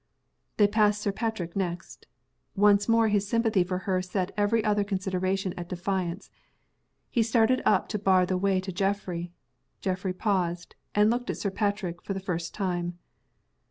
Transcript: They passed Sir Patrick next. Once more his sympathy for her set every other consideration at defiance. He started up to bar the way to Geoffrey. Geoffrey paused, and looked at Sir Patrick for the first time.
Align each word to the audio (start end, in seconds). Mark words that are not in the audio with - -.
They 0.57 0.67
passed 0.67 0.99
Sir 1.03 1.11
Patrick 1.11 1.55
next. 1.55 2.07
Once 2.55 2.89
more 2.89 3.09
his 3.09 3.27
sympathy 3.27 3.63
for 3.63 3.77
her 3.85 4.01
set 4.01 4.31
every 4.35 4.63
other 4.63 4.83
consideration 4.83 5.53
at 5.55 5.69
defiance. 5.69 6.31
He 7.11 7.21
started 7.21 7.61
up 7.67 7.87
to 7.89 7.99
bar 7.99 8.25
the 8.25 8.35
way 8.35 8.59
to 8.61 8.71
Geoffrey. 8.71 9.31
Geoffrey 9.79 10.13
paused, 10.13 10.73
and 10.95 11.11
looked 11.11 11.29
at 11.29 11.37
Sir 11.37 11.51
Patrick 11.51 12.01
for 12.01 12.15
the 12.15 12.19
first 12.19 12.51
time. 12.51 12.97